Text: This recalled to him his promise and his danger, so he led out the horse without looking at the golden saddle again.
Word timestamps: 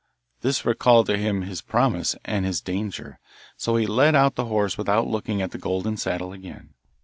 This 0.41 0.65
recalled 0.65 1.05
to 1.05 1.17
him 1.19 1.43
his 1.43 1.61
promise 1.61 2.15
and 2.25 2.43
his 2.43 2.59
danger, 2.59 3.19
so 3.55 3.75
he 3.75 3.85
led 3.85 4.15
out 4.15 4.33
the 4.33 4.45
horse 4.45 4.75
without 4.75 5.05
looking 5.05 5.43
at 5.43 5.51
the 5.51 5.59
golden 5.59 5.95
saddle 5.95 6.33
again. 6.33 6.73